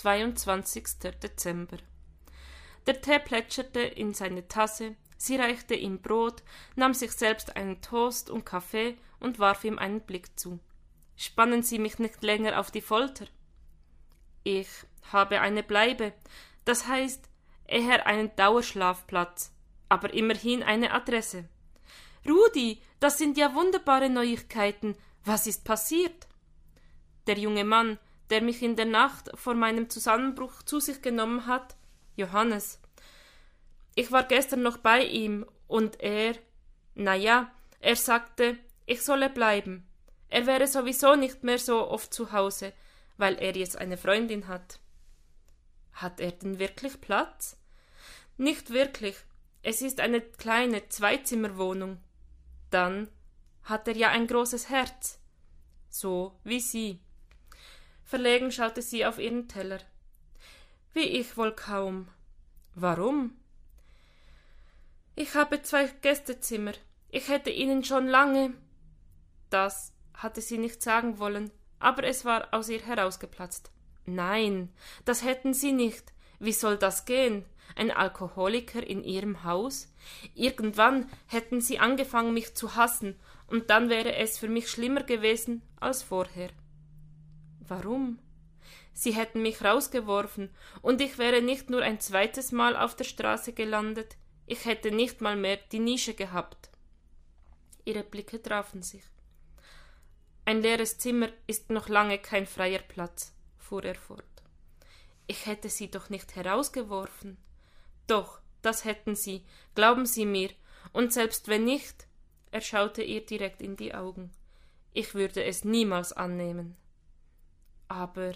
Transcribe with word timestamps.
22. 0.00 0.82
Dezember. 1.22 1.76
Der 2.86 3.02
Tee 3.02 3.18
plätscherte 3.18 3.80
in 3.80 4.14
seine 4.14 4.48
Tasse, 4.48 4.96
sie 5.18 5.36
reichte 5.36 5.74
ihm 5.74 6.00
Brot, 6.00 6.42
nahm 6.74 6.94
sich 6.94 7.12
selbst 7.12 7.54
einen 7.54 7.82
Toast 7.82 8.30
und 8.30 8.46
Kaffee 8.46 8.96
und 9.18 9.38
warf 9.38 9.62
ihm 9.62 9.78
einen 9.78 10.00
Blick 10.00 10.40
zu. 10.40 10.58
Spannen 11.16 11.62
Sie 11.62 11.78
mich 11.78 11.98
nicht 11.98 12.22
länger 12.22 12.58
auf 12.58 12.70
die 12.70 12.80
Folter. 12.80 13.26
Ich 14.42 14.68
habe 15.12 15.42
eine 15.42 15.62
Bleibe, 15.62 16.14
das 16.64 16.88
heißt 16.88 17.28
eher 17.66 18.06
einen 18.06 18.34
Dauerschlafplatz, 18.36 19.52
aber 19.90 20.14
immerhin 20.14 20.62
eine 20.62 20.94
Adresse. 20.94 21.46
Rudi, 22.26 22.80
das 23.00 23.18
sind 23.18 23.36
ja 23.36 23.54
wunderbare 23.54 24.08
Neuigkeiten. 24.08 24.96
Was 25.26 25.46
ist 25.46 25.62
passiert? 25.66 26.26
Der 27.26 27.36
junge 27.36 27.64
Mann, 27.64 27.98
der 28.30 28.42
mich 28.42 28.62
in 28.62 28.76
der 28.76 28.86
Nacht 28.86 29.30
vor 29.34 29.54
meinem 29.54 29.90
Zusammenbruch 29.90 30.62
zu 30.62 30.80
sich 30.80 31.02
genommen 31.02 31.46
hat, 31.46 31.76
Johannes. 32.16 32.80
Ich 33.94 34.12
war 34.12 34.24
gestern 34.24 34.62
noch 34.62 34.78
bei 34.78 35.04
ihm 35.04 35.46
und 35.66 36.00
er, 36.00 36.34
na 36.94 37.14
ja, 37.14 37.50
er 37.80 37.96
sagte, 37.96 38.56
ich 38.86 39.02
solle 39.02 39.30
bleiben. 39.30 39.86
Er 40.28 40.46
wäre 40.46 40.66
sowieso 40.66 41.16
nicht 41.16 41.42
mehr 41.42 41.58
so 41.58 41.88
oft 41.88 42.14
zu 42.14 42.32
Hause, 42.32 42.72
weil 43.16 43.34
er 43.36 43.56
jetzt 43.56 43.76
eine 43.76 43.96
Freundin 43.96 44.48
hat. 44.48 44.80
Hat 45.92 46.20
er 46.20 46.32
denn 46.32 46.58
wirklich 46.58 47.00
Platz? 47.00 47.58
Nicht 48.36 48.70
wirklich. 48.70 49.16
Es 49.62 49.82
ist 49.82 50.00
eine 50.00 50.20
kleine 50.20 50.88
Zweizimmerwohnung. 50.88 51.98
Dann 52.70 53.08
hat 53.64 53.88
er 53.88 53.96
ja 53.96 54.08
ein 54.08 54.26
großes 54.26 54.70
Herz. 54.70 55.20
So 55.90 56.38
wie 56.44 56.60
Sie. 56.60 57.00
Verlegen 58.10 58.50
schaute 58.50 58.82
sie 58.82 59.06
auf 59.06 59.20
ihren 59.20 59.46
Teller. 59.46 59.78
Wie 60.92 61.04
ich 61.20 61.36
wohl 61.36 61.52
kaum. 61.52 62.08
Warum? 62.74 63.36
Ich 65.14 65.36
habe 65.36 65.62
zwei 65.62 65.86
Gästezimmer. 65.86 66.72
Ich 67.10 67.28
hätte 67.28 67.50
Ihnen 67.50 67.84
schon 67.84 68.08
lange. 68.08 68.54
Das 69.48 69.92
hatte 70.12 70.40
sie 70.40 70.58
nicht 70.58 70.82
sagen 70.82 71.20
wollen, 71.20 71.52
aber 71.78 72.02
es 72.02 72.24
war 72.24 72.48
aus 72.50 72.68
ihr 72.68 72.80
herausgeplatzt. 72.80 73.70
Nein, 74.06 74.72
das 75.04 75.22
hätten 75.22 75.54
Sie 75.54 75.70
nicht. 75.70 76.12
Wie 76.40 76.52
soll 76.52 76.78
das 76.78 77.04
gehen? 77.04 77.44
Ein 77.76 77.92
Alkoholiker 77.92 78.84
in 78.84 79.04
Ihrem 79.04 79.44
Haus? 79.44 79.86
Irgendwann 80.34 81.08
hätten 81.28 81.60
Sie 81.60 81.78
angefangen, 81.78 82.34
mich 82.34 82.56
zu 82.56 82.74
hassen, 82.74 83.20
und 83.46 83.70
dann 83.70 83.88
wäre 83.88 84.16
es 84.16 84.36
für 84.36 84.48
mich 84.48 84.68
schlimmer 84.68 85.04
gewesen 85.04 85.62
als 85.78 86.02
vorher. 86.02 86.50
Warum? 87.70 88.18
Sie 88.92 89.12
hätten 89.12 89.42
mich 89.42 89.62
rausgeworfen, 89.62 90.50
und 90.82 91.00
ich 91.00 91.18
wäre 91.18 91.40
nicht 91.40 91.70
nur 91.70 91.82
ein 91.82 92.00
zweites 92.00 92.50
Mal 92.50 92.74
auf 92.74 92.96
der 92.96 93.04
Straße 93.04 93.52
gelandet, 93.52 94.16
ich 94.46 94.64
hätte 94.64 94.90
nicht 94.90 95.20
mal 95.20 95.36
mehr 95.36 95.56
die 95.70 95.78
Nische 95.78 96.14
gehabt. 96.14 96.68
Ihre 97.84 98.02
Blicke 98.02 98.42
trafen 98.42 98.82
sich. 98.82 99.04
Ein 100.44 100.62
leeres 100.62 100.98
Zimmer 100.98 101.28
ist 101.46 101.70
noch 101.70 101.88
lange 101.88 102.18
kein 102.18 102.44
freier 102.44 102.80
Platz, 102.80 103.36
fuhr 103.56 103.84
er 103.84 103.94
fort. 103.94 104.24
Ich 105.28 105.46
hätte 105.46 105.68
Sie 105.68 105.92
doch 105.92 106.10
nicht 106.10 106.34
herausgeworfen. 106.34 107.36
Doch, 108.08 108.40
das 108.62 108.84
hätten 108.84 109.14
Sie, 109.14 109.44
glauben 109.76 110.06
Sie 110.06 110.26
mir, 110.26 110.50
und 110.92 111.12
selbst 111.12 111.46
wenn 111.46 111.66
nicht, 111.66 112.08
er 112.50 112.62
schaute 112.62 113.04
ihr 113.04 113.24
direkt 113.24 113.62
in 113.62 113.76
die 113.76 113.94
Augen, 113.94 114.32
ich 114.92 115.14
würde 115.14 115.44
es 115.44 115.62
niemals 115.64 116.12
annehmen. 116.12 116.79
Aber 117.90 118.34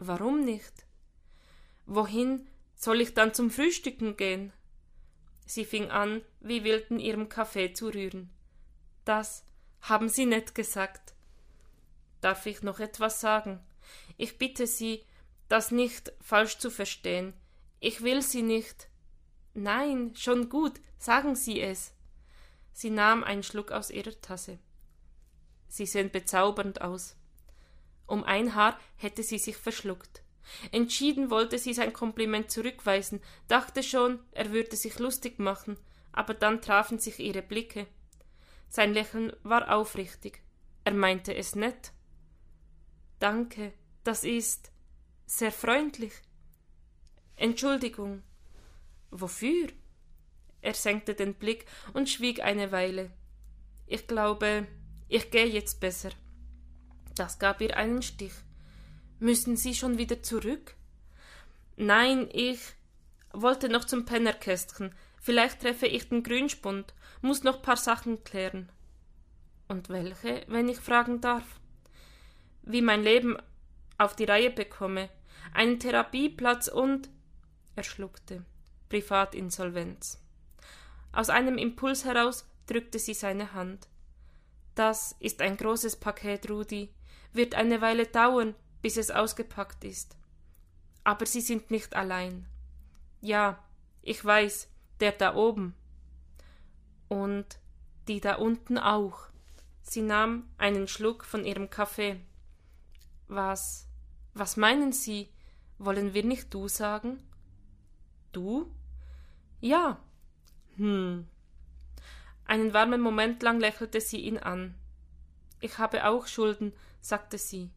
warum 0.00 0.40
nicht? 0.40 0.84
Wohin 1.86 2.48
soll 2.74 3.00
ich 3.00 3.14
dann 3.14 3.32
zum 3.32 3.48
Frühstücken 3.48 4.16
gehen? 4.16 4.52
Sie 5.46 5.64
fing 5.64 5.88
an, 5.88 6.20
wie 6.40 6.64
wild 6.64 6.90
in 6.90 6.98
ihrem 6.98 7.28
Kaffee 7.28 7.72
zu 7.72 7.90
rühren. 7.90 8.28
Das 9.04 9.44
haben 9.82 10.08
Sie 10.08 10.26
nicht 10.26 10.56
gesagt. 10.56 11.14
Darf 12.20 12.44
ich 12.46 12.62
noch 12.62 12.80
etwas 12.80 13.20
sagen? 13.20 13.60
Ich 14.16 14.36
bitte 14.36 14.66
Sie, 14.66 15.04
das 15.48 15.70
nicht 15.70 16.12
falsch 16.20 16.58
zu 16.58 16.68
verstehen. 16.68 17.34
Ich 17.78 18.02
will 18.02 18.20
Sie 18.20 18.42
nicht. 18.42 18.88
Nein, 19.54 20.12
schon 20.16 20.48
gut, 20.48 20.80
sagen 20.98 21.36
Sie 21.36 21.60
es. 21.60 21.94
Sie 22.72 22.90
nahm 22.90 23.22
einen 23.22 23.44
Schluck 23.44 23.70
aus 23.70 23.90
ihrer 23.90 24.20
Tasse. 24.20 24.58
Sie 25.68 25.86
sehen 25.86 26.10
bezaubernd 26.10 26.80
aus. 26.80 27.14
Um 28.08 28.24
ein 28.24 28.56
Haar 28.56 28.80
hätte 28.96 29.22
sie 29.22 29.38
sich 29.38 29.56
verschluckt. 29.56 30.22
Entschieden 30.72 31.30
wollte 31.30 31.58
sie 31.58 31.74
sein 31.74 31.92
Kompliment 31.92 32.50
zurückweisen, 32.50 33.20
dachte 33.48 33.82
schon, 33.82 34.18
er 34.32 34.50
würde 34.50 34.74
sich 34.76 34.98
lustig 34.98 35.38
machen, 35.38 35.76
aber 36.10 36.34
dann 36.34 36.62
trafen 36.62 36.98
sich 36.98 37.20
ihre 37.20 37.42
Blicke. 37.42 37.86
Sein 38.70 38.94
Lächeln 38.94 39.32
war 39.42 39.72
aufrichtig. 39.72 40.42
Er 40.84 40.94
meinte 40.94 41.34
es 41.34 41.54
nett. 41.54 41.92
Danke, 43.18 43.74
das 44.04 44.24
ist 44.24 44.72
sehr 45.26 45.52
freundlich. 45.52 46.12
Entschuldigung. 47.36 48.22
Wofür? 49.10 49.68
Er 50.62 50.74
senkte 50.74 51.14
den 51.14 51.34
Blick 51.34 51.66
und 51.92 52.08
schwieg 52.08 52.40
eine 52.40 52.72
Weile. 52.72 53.10
Ich 53.86 54.06
glaube, 54.06 54.66
ich 55.08 55.30
gehe 55.30 55.46
jetzt 55.46 55.78
besser. 55.80 56.10
Das 57.18 57.40
gab 57.40 57.60
ihr 57.60 57.76
einen 57.76 58.00
Stich. 58.00 58.32
Müssen 59.18 59.56
Sie 59.56 59.74
schon 59.74 59.98
wieder 59.98 60.22
zurück? 60.22 60.76
Nein, 61.76 62.28
ich 62.32 62.60
wollte 63.32 63.68
noch 63.68 63.84
zum 63.84 64.04
Pennerkästchen. 64.04 64.94
Vielleicht 65.20 65.60
treffe 65.60 65.86
ich 65.88 66.08
den 66.08 66.22
Grünspund, 66.22 66.94
muss 67.20 67.42
noch 67.42 67.60
paar 67.60 67.76
Sachen 67.76 68.22
klären. 68.22 68.70
Und 69.66 69.88
welche, 69.88 70.44
wenn 70.46 70.68
ich 70.68 70.78
fragen 70.78 71.20
darf? 71.20 71.42
Wie 72.62 72.82
mein 72.82 73.02
Leben 73.02 73.36
auf 73.98 74.14
die 74.14 74.24
Reihe 74.24 74.50
bekomme, 74.50 75.10
einen 75.52 75.80
Therapieplatz 75.80 76.68
und 76.68 77.10
er 77.74 77.82
schluckte. 77.82 78.44
Privatinsolvenz. 78.90 80.22
Aus 81.10 81.30
einem 81.30 81.58
Impuls 81.58 82.04
heraus 82.04 82.48
drückte 82.68 83.00
sie 83.00 83.14
seine 83.14 83.54
Hand. 83.54 83.88
Das 84.76 85.16
ist 85.18 85.42
ein 85.42 85.56
großes 85.56 85.96
Paket, 85.96 86.48
Rudi 86.48 86.94
wird 87.32 87.54
eine 87.54 87.80
Weile 87.80 88.06
dauern, 88.06 88.54
bis 88.82 88.96
es 88.96 89.10
ausgepackt 89.10 89.84
ist. 89.84 90.16
Aber 91.04 91.26
Sie 91.26 91.40
sind 91.40 91.70
nicht 91.70 91.94
allein. 91.94 92.46
Ja, 93.20 93.62
ich 94.02 94.24
weiß, 94.24 94.68
der 95.00 95.12
da 95.12 95.34
oben. 95.34 95.74
Und 97.08 97.58
die 98.06 98.20
da 98.20 98.34
unten 98.36 98.78
auch. 98.78 99.28
Sie 99.82 100.02
nahm 100.02 100.48
einen 100.58 100.88
Schluck 100.88 101.24
von 101.24 101.44
ihrem 101.44 101.70
Kaffee. 101.70 102.20
Was, 103.26 103.86
was 104.34 104.56
meinen 104.56 104.92
Sie? 104.92 105.28
Wollen 105.78 106.12
wir 106.12 106.24
nicht 106.24 106.52
du 106.52 106.68
sagen? 106.68 107.22
Du? 108.32 108.70
Ja. 109.60 109.98
Hm. 110.76 111.26
Einen 112.44 112.72
warmen 112.72 113.00
Moment 113.00 113.42
lang 113.42 113.60
lächelte 113.60 114.00
sie 114.00 114.20
ihn 114.20 114.38
an. 114.38 114.74
Ich 115.60 115.78
habe 115.78 116.06
auch 116.06 116.26
Schulden, 116.26 116.72
sagte 117.00 117.38
sie. 117.38 117.70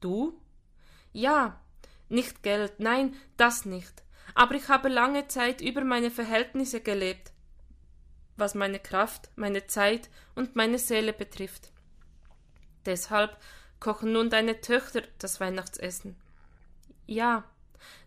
Du? 0.00 0.40
Ja, 1.12 1.60
nicht 2.08 2.42
Geld, 2.42 2.80
nein, 2.80 3.14
das 3.36 3.64
nicht. 3.64 4.02
Aber 4.34 4.54
ich 4.54 4.68
habe 4.68 4.88
lange 4.88 5.28
Zeit 5.28 5.60
über 5.60 5.82
meine 5.84 6.10
Verhältnisse 6.10 6.80
gelebt, 6.80 7.32
was 8.36 8.54
meine 8.54 8.78
Kraft, 8.78 9.30
meine 9.36 9.66
Zeit 9.66 10.08
und 10.34 10.56
meine 10.56 10.78
Seele 10.78 11.12
betrifft. 11.12 11.72
Deshalb 12.86 13.36
kochen 13.80 14.12
nun 14.12 14.30
deine 14.30 14.60
Töchter 14.60 15.02
das 15.18 15.40
Weihnachtsessen. 15.40 16.16
Ja, 17.06 17.44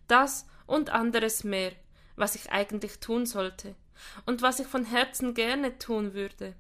das 0.08 0.46
und 0.66 0.90
anderes 0.92 1.44
mehr, 1.44 1.74
was 2.16 2.36
ich 2.36 2.52
eigentlich 2.52 3.00
tun 3.00 3.26
sollte 3.26 3.76
und 4.26 4.42
was 4.42 4.60
ich 4.60 4.68
von 4.68 4.86
Herzen 4.86 5.34
gerne 5.34 5.78
tun 5.78 6.14
würde. 6.14 6.56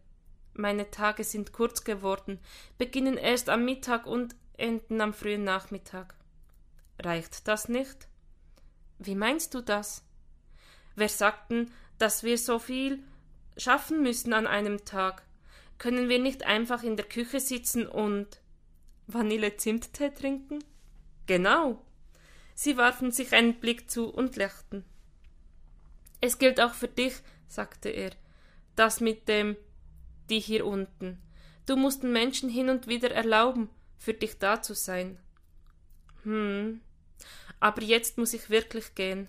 Meine 0.54 0.92
Tage 0.92 1.24
sind 1.24 1.52
kurz 1.52 1.84
geworden, 1.84 2.40
beginnen 2.78 3.18
erst 3.18 3.50
am 3.50 3.66
Mittag 3.66 4.06
und 4.06 4.36
enden 4.58 5.02
am 5.02 5.14
frühen 5.14 5.44
Nachmittag. 5.44 6.16
Reicht 7.00 7.48
das 7.48 7.70
nicht? 7.70 8.08
Wie 9.00 9.16
meinst 9.16 9.54
du 9.54 9.62
das? 9.62 10.04
Wer 10.96 11.10
sagten, 11.10 11.72
dass 11.98 12.24
wir 12.24 12.38
so 12.38 12.60
viel 12.60 13.04
schaffen 13.58 14.04
müssen 14.04 14.34
an 14.34 14.48
einem 14.48 14.86
Tag? 14.86 15.24
Können 15.80 16.08
wir 16.08 16.20
nicht 16.20 16.44
einfach 16.44 16.84
in 16.84 16.96
der 16.98 17.08
Küche 17.08 17.40
sitzen 17.40 17.88
und 17.88 18.42
Vanille-Zimttee 19.08 20.12
trinken? 20.12 20.64
Genau. 21.26 21.84
Sie 22.54 22.78
warfen 22.78 23.12
sich 23.12 23.34
einen 23.34 23.60
Blick 23.60 23.90
zu 23.90 24.08
und 24.08 24.36
lachten. 24.36 24.86
Es 26.22 26.38
gilt 26.38 26.62
auch 26.62 26.74
für 26.74 26.88
dich, 26.88 27.16
sagte 27.48 27.90
er, 27.90 28.12
das 28.76 29.02
mit 29.02 29.28
dem 29.28 29.58
die 30.30 30.40
hier 30.40 30.66
unten. 30.66 31.22
Du 31.66 31.76
musst 31.76 32.04
den 32.04 32.12
Menschen 32.12 32.50
hin 32.50 32.70
und 32.70 32.88
wieder 32.88 33.12
erlauben, 33.12 33.70
für 33.98 34.14
dich 34.14 34.40
da 34.40 34.62
zu 34.62 34.74
sein. 34.74 35.18
Hm. 36.24 36.80
aber 37.60 37.82
jetzt 37.82 38.18
muss 38.18 38.34
ich 38.34 38.50
wirklich 38.50 38.96
gehen. 38.96 39.28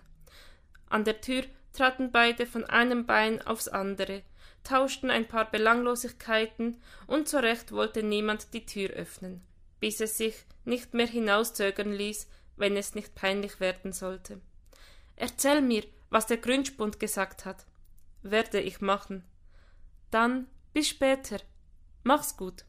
An 0.88 1.05
der 1.05 1.20
Tür 1.20 1.43
traten 1.73 2.12
beide 2.12 2.46
von 2.46 2.64
einem 2.64 3.05
Bein 3.05 3.43
aufs 3.43 3.67
andere, 3.67 4.23
tauschten 4.62 5.11
ein 5.11 5.26
paar 5.26 5.50
Belanglosigkeiten, 5.50 6.81
und 7.06 7.29
so 7.29 7.38
recht 7.38 7.73
wollte 7.73 8.02
niemand 8.02 8.55
die 8.55 8.64
Tür 8.64 8.90
öffnen, 8.90 9.43
bis 9.81 10.00
es 10.00 10.17
sich 10.17 10.37
nicht 10.64 10.94
mehr 10.94 11.06
hinauszögern 11.06 11.93
ließ, 11.93 12.29
wenn 12.56 12.76
es 12.76 12.94
nicht 12.94 13.14
peinlich 13.14 13.61
werden 13.61 13.93
sollte. 13.93 14.40
Erzähl 15.17 15.61
mir, 15.61 15.85
was 16.11 16.26
der 16.26 16.38
Grünspund 16.38 17.00
gesagt 17.00 17.44
hat. 17.44 17.67
Werde 18.23 18.61
ich 18.61 18.81
machen. 18.81 19.25
Dann 20.11 20.47
bis 20.75 20.88
später. 20.88 21.38
Mach's 22.03 22.37
gut. 22.37 22.65